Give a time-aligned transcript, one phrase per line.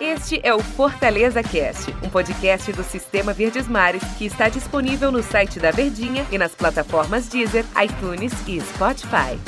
[0.00, 5.22] Este é o Fortaleza Cast, um podcast do Sistema Verdes Mares que está disponível no
[5.22, 9.38] site da Verdinha e nas plataformas Deezer, iTunes e Spotify.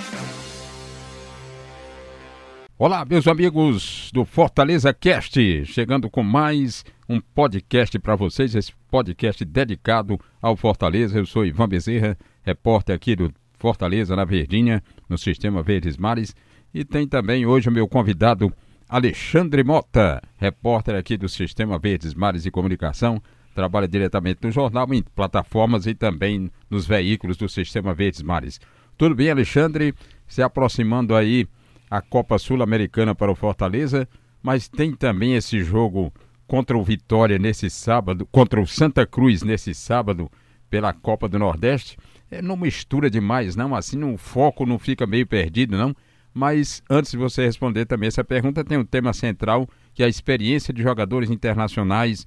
[2.79, 9.43] Olá, meus amigos do Fortaleza Cast, chegando com mais um podcast para vocês, esse podcast
[9.47, 11.19] dedicado ao Fortaleza.
[11.19, 16.35] Eu sou Ivan Bezerra, repórter aqui do Fortaleza na Verdinha, no Sistema Verdes Mares,
[16.75, 18.53] e tem também hoje o meu convidado
[18.91, 23.23] Alexandre Mota, repórter aqui do Sistema Verdes Mares e Comunicação,
[23.55, 28.61] trabalha diretamente no jornal, em plataformas e também nos veículos do Sistema Verdes Mares.
[28.99, 29.95] Tudo bem, Alexandre?
[30.27, 31.47] Se aproximando aí
[31.89, 34.09] a Copa Sul-Americana para o Fortaleza,
[34.43, 36.13] mas tem também esse jogo
[36.49, 40.29] contra o Vitória nesse sábado, contra o Santa Cruz nesse sábado
[40.69, 41.97] pela Copa do Nordeste.
[42.29, 45.95] É, não mistura demais, não, assim o foco não fica meio perdido, não.
[46.33, 50.09] Mas antes de você responder também essa pergunta, tem um tema central que é a
[50.09, 52.27] experiência de jogadores internacionais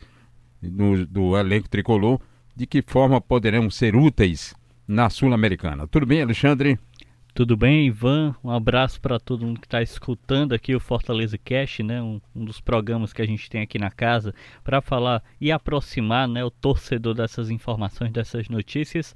[0.62, 2.20] no, do elenco tricolor,
[2.56, 4.54] de que forma poderão ser úteis
[4.88, 5.88] na Sul-Americana.
[5.88, 6.78] Tudo bem, Alexandre?
[7.34, 8.36] Tudo bem, Ivan?
[8.44, 12.00] Um abraço para todo mundo que está escutando aqui o Fortaleza Cast, né?
[12.00, 16.28] Um, um, dos programas que a gente tem aqui na casa para falar e aproximar
[16.28, 19.16] né, o torcedor dessas informações, dessas notícias.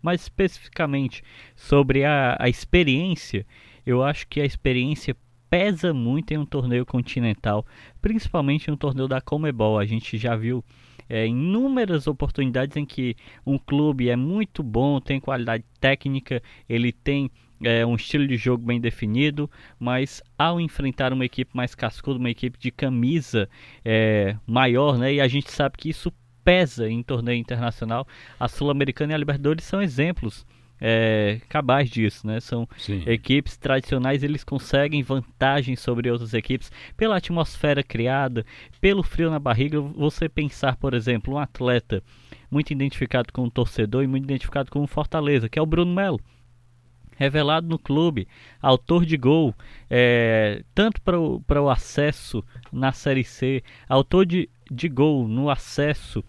[0.00, 1.22] Mas especificamente
[1.54, 3.44] sobre a, a experiência,
[3.84, 5.16] eu acho que a experiência
[5.50, 7.66] pesa muito em um torneio continental,
[8.00, 9.78] principalmente no torneio da Comebol.
[9.78, 10.64] A gente já viu
[11.08, 17.30] é, inúmeras oportunidades em que um clube é muito bom, tem qualidade técnica, ele tem
[17.62, 22.30] é, um estilo de jogo bem definido, mas ao enfrentar uma equipe mais cascuda, uma
[22.30, 23.46] equipe de camisa
[23.84, 26.10] é, maior, né, e a gente sabe que isso
[26.42, 28.06] pesa em torneio internacional,
[28.40, 30.46] a Sul-Americana e a Libertadores são exemplos
[30.84, 32.40] é, cabais disso, né?
[32.40, 33.04] São Sim.
[33.06, 38.44] equipes tradicionais, eles conseguem vantagem sobre outras equipes pela atmosfera criada,
[38.80, 39.80] pelo frio na barriga.
[39.80, 42.02] Você pensar, por exemplo, um atleta
[42.50, 45.94] muito identificado com o torcedor e muito identificado com o Fortaleza, que é o Bruno
[45.94, 46.20] Melo
[47.14, 48.26] revelado no clube,
[48.60, 49.54] autor de gol,
[49.88, 56.24] é, tanto para o acesso na Série C, autor de, de gol no acesso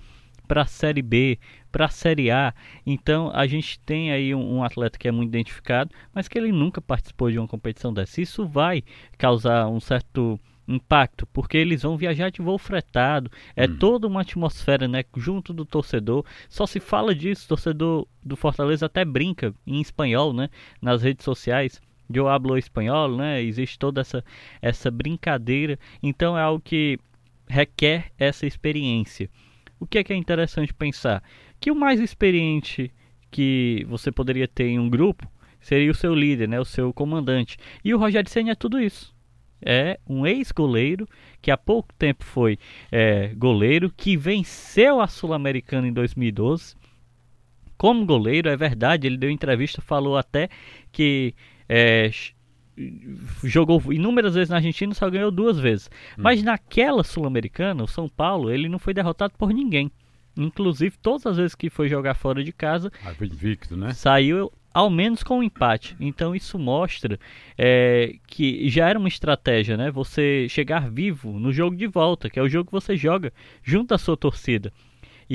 [0.48, 1.40] para a Série B,
[1.72, 2.54] para a Série A.
[2.86, 6.52] Então a gente tem aí um, um, atleta que é muito identificado, mas que ele
[6.52, 8.22] nunca participou de uma competição dessa.
[8.22, 8.84] Isso vai
[9.18, 13.78] causar um certo impacto, porque eles vão viajar de voo fretado, é hum.
[13.78, 16.26] toda uma atmosfera, né, junto do torcedor.
[16.48, 20.50] Só se fala disso, torcedor do Fortaleza até brinca em espanhol, né,
[20.82, 21.82] nas redes sociais.
[22.14, 23.42] Eu hablo espanhol, né?
[23.42, 24.24] Existe toda essa
[24.62, 25.80] essa brincadeira.
[26.02, 27.00] Então é algo que
[27.48, 29.30] requer essa experiência.
[29.80, 31.24] O que é que é interessante pensar?
[31.60, 32.92] Que o mais experiente
[33.32, 35.28] que você poderia ter em um grupo
[35.60, 37.58] seria o seu líder, né, o seu comandante.
[37.84, 39.14] E o Rogério Senna é tudo isso.
[39.66, 41.08] É um ex-goleiro
[41.42, 42.60] que há pouco tempo foi
[42.92, 46.76] é, goleiro, que venceu a Sul-Americana em 2012.
[47.78, 50.50] Como goleiro, é verdade, ele deu entrevista, falou até
[50.92, 51.34] que
[51.68, 52.10] é,
[53.44, 55.90] jogou inúmeras vezes na Argentina, só ganhou duas vezes.
[56.18, 56.24] Hum.
[56.24, 59.92] Mas naquela Sul-Americana, o São Paulo, ele não foi derrotado por ninguém.
[60.36, 63.94] Inclusive, todas as vezes que foi jogar fora de casa, ah, invicto, né?
[63.94, 65.96] saiu ao menos com um empate.
[66.00, 67.20] Então isso mostra
[67.58, 69.92] é, que já era uma estratégia, né?
[69.92, 73.94] Você chegar vivo no jogo de volta, que é o jogo que você joga junto
[73.94, 74.74] à sua torcida.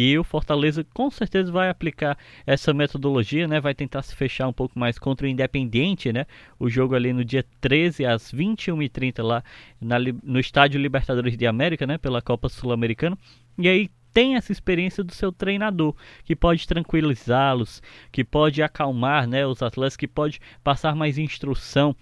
[0.01, 2.17] E o Fortaleza com certeza vai aplicar
[2.47, 3.61] essa metodologia, né?
[3.61, 6.25] Vai tentar se fechar um pouco mais contra o Independiente, né?
[6.57, 9.43] O jogo ali no dia 13 às 21h30 lá
[9.81, 11.99] na, no Estádio Libertadores de América, né?
[11.99, 13.19] Pela Copa Sul-Americana.
[13.59, 17.83] E aí tem essa experiência do seu treinador, que pode tranquilizá-los,
[18.13, 21.97] que pode acalmar né, os atletas, que pode passar mais instrução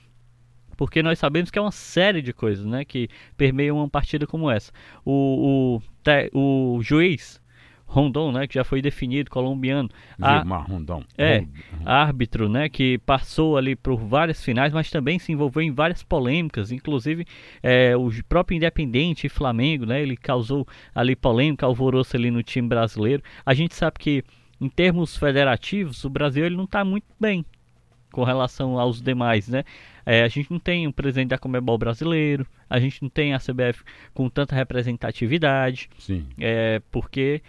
[0.77, 3.09] porque nós sabemos que é uma série de coisas né, que
[3.39, 4.71] permeiam uma partida como essa.
[5.03, 5.81] O,
[6.35, 7.41] o, o juiz
[7.87, 9.89] Rondon, né, que já foi definido, colombiano.
[10.19, 11.05] Gilmar Rondon.
[11.17, 11.45] É,
[11.85, 16.73] árbitro, né, que passou ali por várias finais, mas também se envolveu em várias polêmicas,
[16.73, 17.25] inclusive
[17.63, 22.69] é, o próprio Independente e Flamengo, né, ele causou ali polêmica, alvoroço ali no time
[22.69, 23.23] brasileiro.
[23.45, 24.25] A gente sabe que
[24.61, 27.45] em termos federativos, o Brasil ele não está muito bem
[28.11, 29.63] com relação aos demais, né?
[30.07, 33.39] É, a gente não tem um presidente da Comebol brasileiro, a gente não tem a
[33.39, 33.83] CBF
[34.15, 36.27] com tanta representatividade, Sim.
[36.39, 37.43] É, porque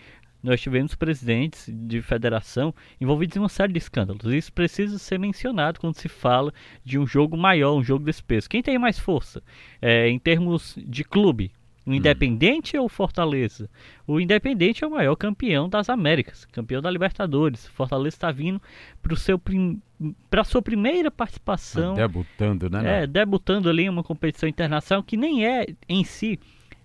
[0.47, 4.33] nós tivemos presidentes de federação envolvidos em uma série de escândalos.
[4.33, 6.53] Isso precisa ser mencionado quando se fala
[6.83, 8.49] de um jogo maior, um jogo desse peso.
[8.49, 9.43] Quem tem mais força?
[9.81, 11.51] É, em termos de clube,
[11.87, 13.69] O Independente ou o Fortaleza?
[14.05, 17.65] O Independente é o maior campeão das Américas, campeão da Libertadores.
[17.65, 18.61] O Fortaleza está vindo
[19.01, 19.81] para prim...
[20.29, 21.93] para sua primeira participação.
[21.93, 23.03] Debutando, né?
[23.03, 26.37] É, debutando ali em uma competição internacional que nem é em si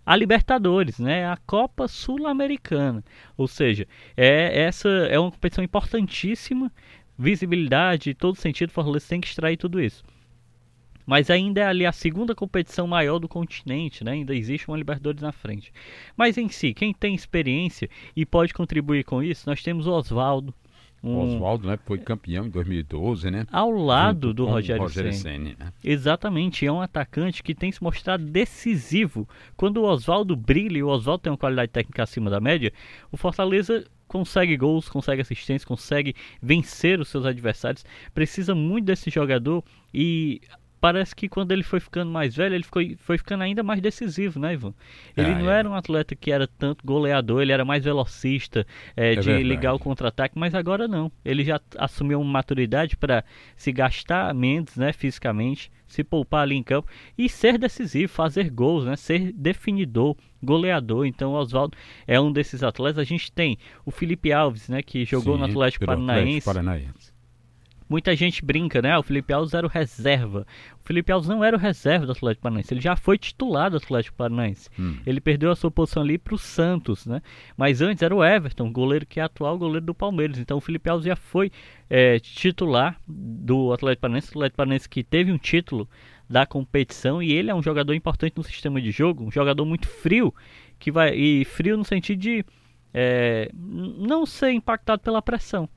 [0.05, 1.27] a Libertadores, né?
[1.27, 3.05] A Copa Sul-Americana.
[3.37, 6.71] Ou seja, é essa é uma competição importantíssima,
[7.19, 10.03] visibilidade, todo sentido, Fortaleza tem que extrair tudo isso.
[11.05, 14.13] Mas ainda é ali a segunda competição maior do continente, né?
[14.13, 15.73] Ainda existe uma Libertadores na frente.
[16.17, 20.55] Mas em si, quem tem experiência e pode contribuir com isso, nós temos o Oswaldo,
[21.03, 21.19] um...
[21.19, 23.47] Oswaldo, né, foi campeão em 2012, né?
[23.51, 25.55] Ao lado do Rogério, Rogério Senna.
[25.59, 25.73] Né?
[25.83, 29.29] Exatamente, é um atacante que tem se mostrado decisivo.
[29.57, 32.73] Quando o Oswaldo brilha e o Oswaldo tem uma qualidade técnica acima da média,
[33.11, 37.85] o Fortaleza consegue gols, consegue assistência, consegue vencer os seus adversários.
[38.13, 40.41] Precisa muito desse jogador e
[40.83, 44.41] parece que quando ele foi ficando mais velho, ele ficou, foi ficando ainda mais decisivo,
[44.41, 44.75] né, Ivan?
[45.17, 45.61] Ele ah, não é.
[45.61, 49.49] era um atleta que era tanto goleador, ele era mais velocista, é, é de verdade.
[49.49, 51.13] ligar o contra-ataque, mas agora não.
[51.25, 53.25] Ele já assumiu uma maturidade para
[53.55, 58.85] se gastar menos, né, fisicamente, se poupar ali em campo e ser decisivo, fazer gols,
[58.85, 61.07] né, ser definidor, goleador.
[61.07, 62.99] Então, o Oswaldo é um desses atletas.
[62.99, 63.57] A gente tem
[63.87, 66.21] o Felipe Alves, né, que jogou Sim, no Atlético Paranaense.
[66.21, 67.12] Atlético Paranaense
[67.93, 68.93] Muita gente brinca, né?
[68.93, 70.47] Ah, o Felipe Alves era o reserva.
[70.83, 72.73] O Felipe Alves não era o reserva do Atlético Paranaense.
[72.73, 74.71] Ele já foi titular do Atlético Paranaense.
[74.81, 74.97] Hum.
[75.05, 77.21] Ele perdeu a sua posição ali para o Santos, né?
[77.55, 80.39] Mas antes era o Everton, goleiro que é atual goleiro do Palmeiras.
[80.39, 81.53] Então o Felipe Alves já foi
[81.91, 84.29] é, titular do Atlético Paranaense.
[84.29, 85.87] O Atlético Paranaense que teve um título
[86.31, 89.87] da competição e ele é um jogador importante no sistema de jogo, um jogador muito
[89.87, 90.35] frio
[90.79, 92.43] que vai e frio no sentido de
[92.95, 95.69] é, não ser impactado pela pressão.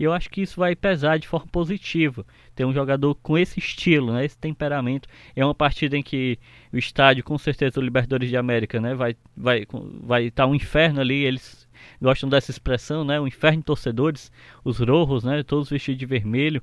[0.00, 2.24] E eu acho que isso vai pesar de forma positiva.
[2.54, 5.06] Ter um jogador com esse estilo, né, esse temperamento.
[5.36, 6.38] É uma partida em que
[6.72, 9.66] o estádio, com certeza, o Libertadores de América, né, vai vai
[10.02, 11.22] vai estar tá um inferno ali.
[11.22, 11.68] Eles
[12.00, 14.32] gostam dessa expressão, né, o inferno de torcedores,
[14.64, 16.62] os rojos, né, todos vestidos de vermelho.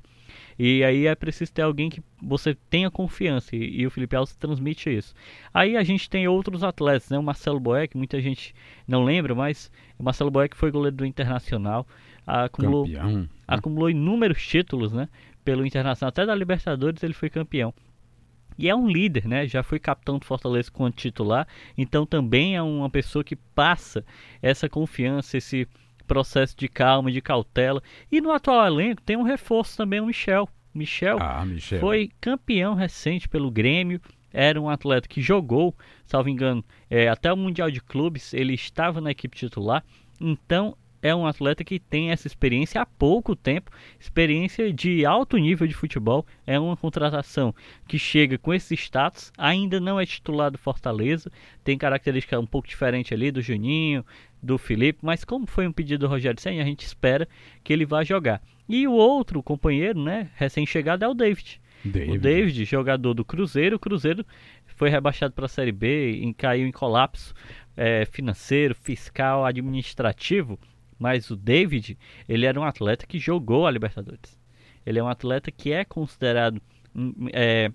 [0.58, 3.54] E aí é preciso ter alguém que você tenha confiança.
[3.54, 5.14] E, e, o Felipe Alves transmite isso.
[5.54, 7.16] Aí a gente tem outros atletas, né?
[7.16, 8.52] O Marcelo Boeck, muita gente
[8.86, 11.86] não lembra, mas o Marcelo Boeck foi goleiro do Internacional
[12.28, 13.28] acumulou, campeão, né?
[13.46, 15.08] acumulou inúmeros títulos, né?
[15.44, 17.72] Pelo Internacional, até da Libertadores ele foi campeão.
[18.58, 19.46] E é um líder, né?
[19.46, 21.46] Já foi capitão do Fortaleza quando titular,
[21.76, 24.04] então também é uma pessoa que passa
[24.42, 25.66] essa confiança, esse
[26.06, 27.82] processo de calma, de cautela.
[28.10, 30.48] E no atual elenco tem um reforço também, o Michel.
[30.74, 31.80] Michel, ah, Michel.
[31.80, 34.00] foi campeão recente pelo Grêmio,
[34.32, 35.74] era um atleta que jogou,
[36.04, 39.84] salvo engano, é, até o Mundial de Clubes, ele estava na equipe titular.
[40.20, 45.66] Então é um atleta que tem essa experiência há pouco tempo, experiência de alto nível
[45.66, 46.26] de futebol.
[46.46, 47.54] É uma contratação
[47.86, 51.30] que chega com esse status, ainda não é titular do Fortaleza,
[51.62, 54.04] tem característica um pouco diferente ali do Juninho,
[54.42, 57.28] do Felipe, mas como foi um pedido do Rogério Senna, a gente espera
[57.62, 58.40] que ele vá jogar.
[58.68, 61.60] E o outro companheiro, né, recém-chegado é o David.
[61.84, 62.16] David.
[62.16, 64.24] O David, jogador do Cruzeiro, o Cruzeiro
[64.66, 67.34] foi rebaixado para a Série B e caiu em colapso
[67.76, 70.58] é, financeiro, fiscal, administrativo
[70.98, 71.96] mas o David,
[72.28, 74.38] ele era um atleta que jogou a Libertadores.
[74.84, 76.60] Ele é um atleta que é considerado
[77.32, 77.70] é,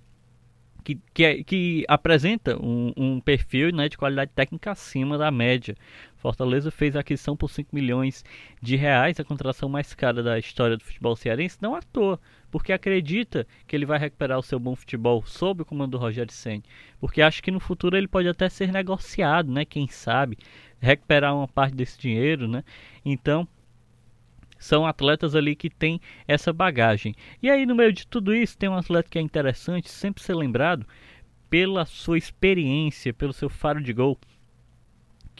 [0.83, 5.75] que, que, é, que, apresenta um, um perfil né, de qualidade técnica acima da média.
[6.23, 8.23] Fortaleza fez a aquisição por 5 milhões
[8.61, 12.17] de reais, a contratação mais cara da história do futebol cearense, não à toa,
[12.49, 16.31] porque acredita que ele vai recuperar o seu bom futebol sob o comando do Rogério
[16.31, 16.63] Senna,
[16.97, 20.37] porque acha que no futuro ele pode até ser negociado, né, quem sabe,
[20.79, 22.63] recuperar uma parte desse dinheiro, né?
[23.03, 23.45] Então,
[24.57, 27.13] são atletas ali que têm essa bagagem.
[27.41, 30.35] E aí, no meio de tudo isso, tem um atleta que é interessante sempre ser
[30.35, 30.87] lembrado
[31.49, 34.17] pela sua experiência, pelo seu faro de gol,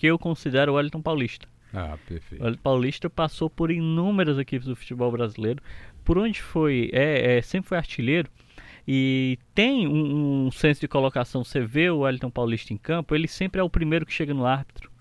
[0.04, 1.48] que eu considero o Wellington Paulista.
[1.74, 2.42] Ah, perfeito.
[2.42, 5.64] O Wellington Paulista passou por inúmeras equipes do futebol brasileiro,
[6.04, 8.30] por onde foi, é, é sempre foi artilheiro,
[8.86, 11.42] e tem um, um senso de colocação.
[11.42, 14.46] Você vê o Wellington Paulista em campo, ele sempre é o primeiro que chega no
[14.46, 14.92] árbitro.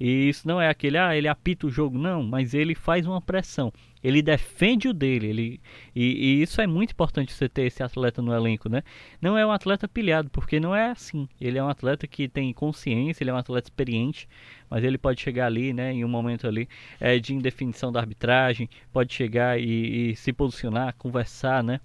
[0.00, 3.20] E isso não é aquele, ah, ele apita o jogo, não, mas ele faz uma
[3.20, 3.72] pressão.
[4.02, 5.26] Ele defende o dele.
[5.26, 5.60] Ele,
[5.94, 8.82] e, e, isso é muito importante você ter esse atleta no elenco, né?
[9.20, 11.28] Não é um atleta pilhado, porque não é assim.
[11.40, 14.28] Ele é um atleta que tem consciência, ele é um atleta experiente,
[14.68, 18.68] mas ele pode chegar ali, né, em um momento ali é, de indefinição da arbitragem,
[18.92, 21.80] pode chegar e, e se posicionar, conversar, né?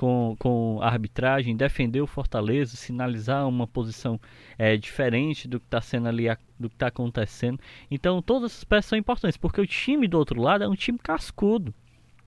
[0.00, 4.18] Com, com a arbitragem, defender o Fortaleza, sinalizar uma posição
[4.56, 6.24] é, diferente do que está sendo ali,
[6.58, 7.60] do que está acontecendo.
[7.90, 10.98] Então todas essas peças são importantes, porque o time do outro lado é um time
[10.98, 11.74] cascudo.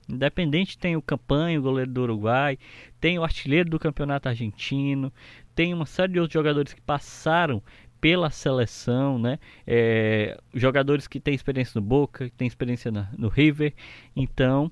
[0.08, 2.60] Independente tem o Campanha, o goleiro do Uruguai,
[3.01, 5.12] tem o artilheiro do campeonato argentino,
[5.56, 7.60] tem uma série de outros jogadores que passaram
[8.00, 9.39] pela seleção, né?
[9.65, 13.74] É, jogadores que têm experiência no Boca, que têm experiência na, no River,
[14.15, 14.72] então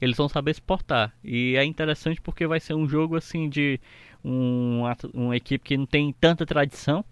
[0.00, 1.12] eles vão saber exportar.
[1.22, 3.80] E é interessante porque vai ser um jogo assim de
[4.24, 4.82] um,
[5.14, 7.04] uma equipe que não tem tanta tradição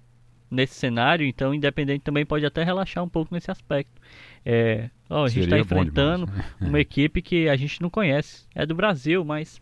[0.50, 4.00] nesse cenário, então Independente também pode até relaxar um pouco nesse aspecto.
[4.44, 6.68] É, ó, a gente está enfrentando demais, né?
[6.68, 9.60] uma equipe que a gente não conhece, é do Brasil, mas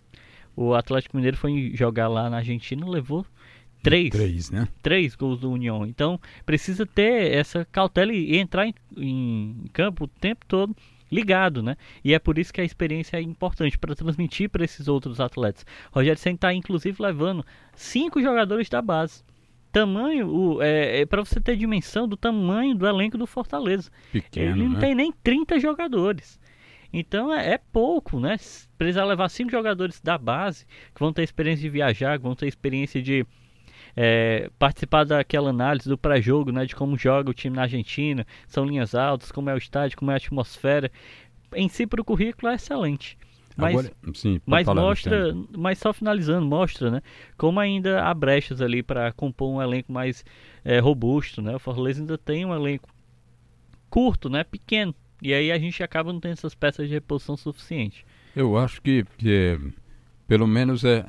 [0.55, 3.25] o Atlético Mineiro foi jogar lá na Argentina e levou
[3.83, 4.69] três, três, né?
[4.83, 5.87] três gols do União.
[5.87, 10.76] Então precisa ter essa cautela e entrar em, em campo o tempo todo
[11.12, 11.76] ligado, né?
[12.02, 15.66] E é por isso que a experiência é importante para transmitir para esses outros atletas.
[15.92, 17.45] Rogério Senna está inclusive levando
[17.76, 19.23] cinco jogadores da base.
[19.71, 23.90] Tamanho, o, é, é para você ter dimensão do tamanho do elenco do Fortaleza.
[24.11, 24.81] Pequeno, Ele não né?
[24.81, 26.40] tem nem 30 jogadores.
[26.92, 28.37] Então é, é, pouco, né?
[28.76, 32.47] Precisar levar cinco jogadores da base que vão ter experiência de viajar, que vão ter
[32.47, 33.26] experiência de
[33.97, 38.65] é, participar daquela análise do pré-jogo, né, de como joga o time na Argentina, são
[38.65, 40.91] linhas altas, como é o estádio, como é a atmosfera.
[41.55, 43.19] Em si, para o currículo é excelente.
[43.55, 47.03] Mas, Agora, sim, mas mostra, mas só finalizando, mostra, né,
[47.37, 50.25] como ainda há brechas ali para compor um elenco mais
[50.65, 51.55] é, robusto, né?
[51.55, 52.89] O Fortaleza ainda tem um elenco
[53.91, 54.95] curto, né, pequeno.
[55.21, 58.07] E aí a gente acaba não tendo essas peças de reposição suficiente.
[58.35, 59.59] Eu acho que, que
[60.27, 61.05] pelo menos é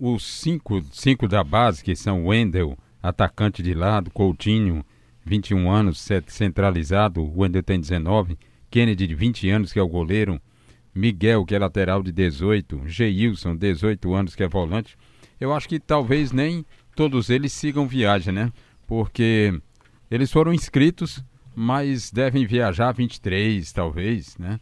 [0.00, 4.82] os cinco, cinco da base, que são Wendel, atacante de lado, Coutinho,
[5.24, 8.38] 21 anos, centralizado, Wendel tem 19,
[8.70, 10.40] Kennedy de 20 anos, que é o goleiro,
[10.94, 14.96] Miguel, que é lateral de 18, Geilson, 18 anos, que é volante.
[15.38, 16.64] Eu acho que talvez nem
[16.96, 18.50] todos eles sigam viagem, né?
[18.86, 19.52] Porque
[20.10, 21.22] eles foram inscritos,
[21.54, 24.58] mas devem viajar 23, talvez, né?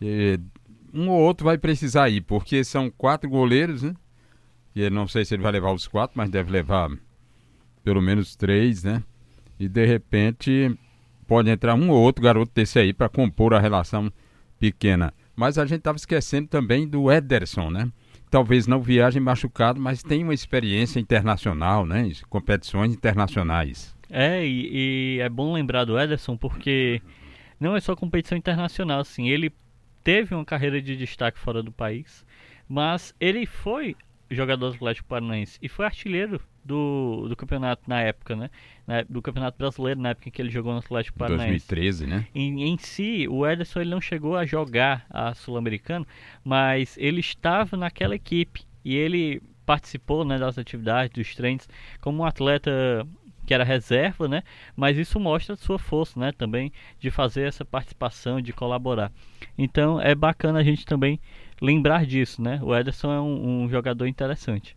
[0.00, 0.40] E
[0.92, 3.94] um ou outro vai precisar ir, porque são quatro goleiros, né?
[4.74, 6.90] E não sei se ele vai levar os quatro, mas deve levar
[7.82, 9.02] pelo menos três, né?
[9.58, 10.76] E de repente
[11.26, 14.12] pode entrar um ou outro garoto desse aí para compor a relação
[14.58, 15.12] pequena.
[15.34, 17.90] Mas a gente estava esquecendo também do Ederson, né?
[18.30, 22.10] Talvez não viaje machucado, mas tem uma experiência internacional, né?
[22.28, 23.94] Competições internacionais.
[24.08, 27.00] É, e, e é bom lembrar do Ederson porque
[27.58, 29.28] não é só competição internacional, assim.
[29.28, 29.52] Ele
[30.02, 32.24] teve uma carreira de destaque fora do país,
[32.68, 33.96] mas ele foi
[34.30, 38.50] jogador do Atlético Paranaense e foi artilheiro do, do campeonato na época, né?
[38.86, 41.66] Na, do campeonato brasileiro, na época em que ele jogou no Atlético Paranaense.
[41.68, 42.26] 2013, né?
[42.34, 46.06] Em, em si, o Ederson ele não chegou a jogar a Sul-Americano,
[46.44, 51.68] mas ele estava naquela equipe e ele participou né, das atividades, dos treinos,
[52.00, 53.06] como um atleta
[53.46, 54.42] que era reserva, né?
[54.76, 56.32] Mas isso mostra sua força, né?
[56.32, 59.10] Também de fazer essa participação, de colaborar.
[59.56, 61.20] Então é bacana a gente também
[61.60, 62.60] lembrar disso, né?
[62.62, 64.76] O Ederson é um, um jogador interessante.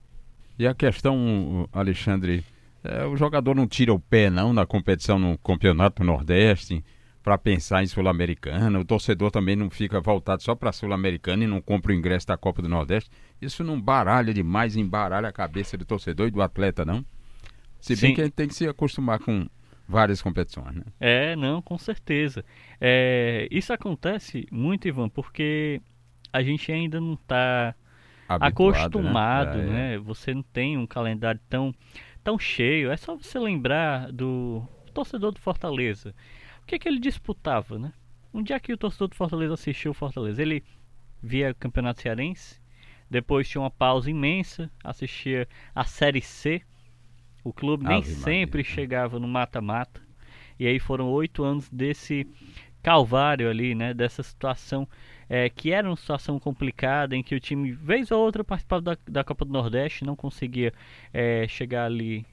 [0.57, 2.43] E a questão, Alexandre,
[2.83, 6.83] é, o jogador não tira o pé não na competição no Campeonato Nordeste
[7.23, 8.77] para pensar em Sul-Americana.
[8.79, 12.37] O torcedor também não fica voltado só para Sul-Americana e não compra o ingresso da
[12.37, 13.09] Copa do Nordeste.
[13.41, 17.03] Isso não baralha demais, embaralha a cabeça do torcedor e do atleta, não?
[17.83, 18.15] Se bem Sim.
[18.15, 19.45] que a gente tem que se acostumar com
[19.85, 20.83] várias competições, né?
[21.01, 22.45] É, não, com certeza.
[22.79, 25.81] É, isso acontece muito, Ivan, porque
[26.31, 27.75] a gente ainda não está
[28.29, 29.95] acostumado, né?
[29.95, 29.97] É, né?
[29.97, 31.75] Você não tem um calendário tão,
[32.23, 32.89] tão cheio.
[32.89, 36.15] É só você lembrar do torcedor do Fortaleza.
[36.61, 37.91] O que, é que ele disputava, né?
[38.33, 40.63] Um dia que o torcedor do Fortaleza assistiu o Fortaleza, ele
[41.21, 42.61] via o Campeonato Cearense,
[43.09, 46.61] depois tinha uma pausa imensa, assistia a Série C,
[47.43, 48.75] o clube nem sempre Maria.
[48.75, 50.01] chegava no mata-mata.
[50.59, 52.27] E aí foram oito anos desse
[52.81, 53.93] calvário ali, né?
[53.93, 54.87] Dessa situação
[55.29, 58.97] é, que era uma situação complicada em que o time, vez ou outra, participava da,
[59.07, 60.73] da Copa do Nordeste, não conseguia
[61.13, 62.25] é, chegar ali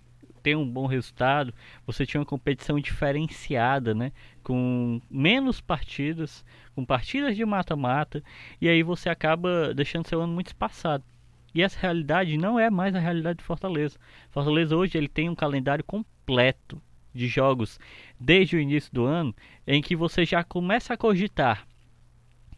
[0.43, 1.52] ter um bom resultado,
[1.87, 4.11] você tinha uma competição diferenciada, né?
[4.43, 8.23] Com menos partidas, com partidas de mata-mata,
[8.61, 11.05] e aí você acaba deixando seu ano muito espaçado.
[11.54, 13.99] E essa realidade não é mais a realidade de Fortaleza.
[14.30, 16.80] Fortaleza hoje ele tem um calendário completo
[17.12, 17.78] de jogos
[18.19, 19.35] desde o início do ano,
[19.66, 21.66] em que você já começa a cogitar.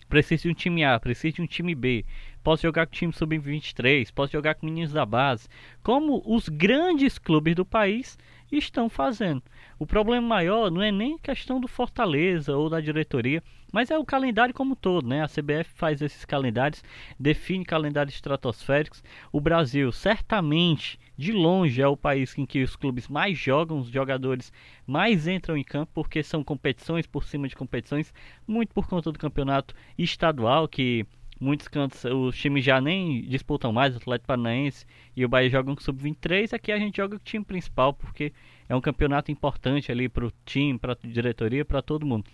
[0.09, 2.05] Preciso de um time A, preciso de um time B.
[2.45, 5.49] Posso jogar com o time sub-23, posso jogar com meninos da base.
[5.83, 8.19] Como os grandes clubes do país
[8.51, 9.43] estão fazendo.
[9.79, 13.43] O problema maior não é nem questão do Fortaleza ou da diretoria,
[13.73, 15.23] mas é o calendário como um todo, né?
[15.23, 16.85] A CBF faz esses calendários,
[17.19, 19.03] define calendários estratosféricos.
[19.33, 23.89] O Brasil, certamente, de longe, é o país em que os clubes mais jogam, os
[23.89, 24.53] jogadores
[24.87, 28.13] mais entram em campo, porque são competições por cima de competições,
[28.47, 31.07] muito por conta do campeonato estadual, que
[31.43, 35.75] muitos cantos os times já nem disputam mais, o Atlético Paranaense e o Bahia jogam
[35.75, 38.33] com sub-23, aqui a gente joga com o time principal, porque
[38.69, 42.25] é um campeonato importante ali para o time, para a diretoria, para todo mundo.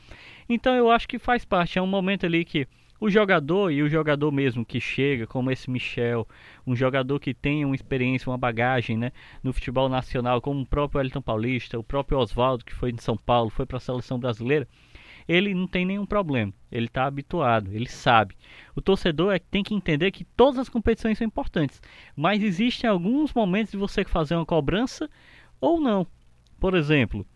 [0.49, 2.69] Então eu acho que faz parte, é um momento ali que
[3.01, 6.27] o jogador e o jogador mesmo que chega, como esse Michel,
[6.67, 9.13] um jogador que tem uma experiência, uma bagagem né,
[9.43, 13.17] no futebol nacional, como o próprio Elton Paulista, o próprio Oswaldo, que foi de São
[13.17, 14.69] Paulo, foi para a seleção brasileira,
[15.29, 16.53] ele não tem nenhum problema.
[16.73, 18.35] Ele está habituado, ele sabe.
[18.75, 21.81] O torcedor é que tem que entender que todas as competições são importantes,
[22.17, 25.09] mas existem alguns momentos de você fazer uma cobrança
[25.61, 26.07] ou não.
[26.59, 27.27] Por exemplo,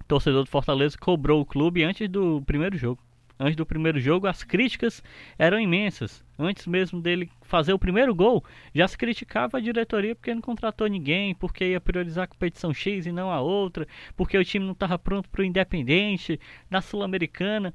[0.00, 3.05] o torcedor do Fortaleza cobrou o clube antes do primeiro jogo
[3.38, 5.02] antes do primeiro jogo, as críticas
[5.38, 6.24] eram imensas.
[6.38, 10.86] Antes mesmo dele fazer o primeiro gol, já se criticava a diretoria porque não contratou
[10.86, 14.72] ninguém, porque ia priorizar a competição X e não a outra, porque o time não
[14.72, 16.40] estava pronto para o Independente,
[16.70, 17.72] na Sul-Americana.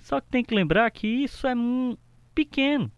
[0.00, 1.54] Só que tem que lembrar que isso é
[2.34, 2.90] pequeno.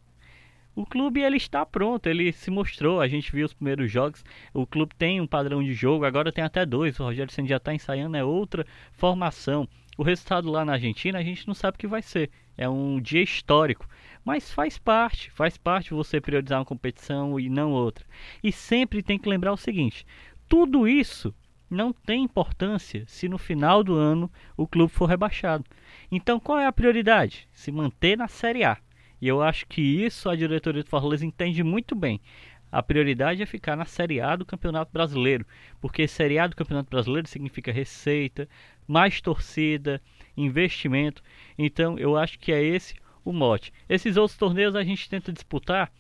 [0.81, 4.67] O clube ele está pronto, ele se mostrou, a gente viu os primeiros jogos, o
[4.67, 7.75] clube tem um padrão de jogo, agora tem até dois, o Rogério Senna já está
[7.75, 9.69] ensaiando, é outra formação.
[9.99, 12.31] O resultado lá na Argentina a gente não sabe o que vai ser.
[12.57, 13.87] É um dia histórico.
[14.25, 18.07] Mas faz parte, faz parte você priorizar uma competição e não outra.
[18.43, 20.07] E sempre tem que lembrar o seguinte:
[20.49, 21.35] tudo isso
[21.69, 25.67] não tem importância se no final do ano o clube for rebaixado.
[26.11, 27.47] Então qual é a prioridade?
[27.53, 28.79] Se manter na Série A.
[29.21, 32.21] E eu acho que isso a diretoria do Fortaleza entende muito bem.
[32.73, 35.45] A prioridade é ficar na Série A do Campeonato Brasileiro,
[35.81, 38.49] porque Série A do Campeonato Brasileiro significa receita,
[38.87, 40.01] mais torcida,
[40.37, 41.23] investimento.
[41.59, 43.73] Então eu acho que é esse o mote.
[43.89, 45.91] Esses outros torneios a gente tenta disputar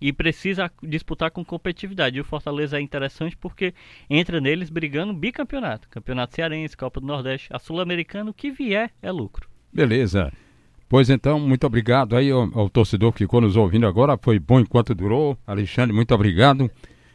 [0.00, 2.18] e precisa disputar com competitividade.
[2.18, 3.72] E o Fortaleza é interessante porque
[4.10, 5.88] entra neles brigando bicampeonato.
[5.88, 9.48] Campeonato Cearense, Copa do Nordeste, a Sul-Americana, o que vier é lucro.
[9.72, 10.32] Beleza.
[10.88, 14.18] Pois então, muito obrigado aí ao, ao, torcedor que ficou nos ouvindo agora.
[14.20, 15.36] Foi bom enquanto durou.
[15.46, 16.70] Alexandre, muito obrigado.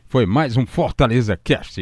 [0.08, 1.80] Foi mais um Fortaleza Cast.